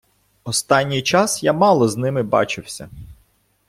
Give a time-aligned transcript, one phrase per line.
[0.43, 2.89] Останній час я мало з ними бачився.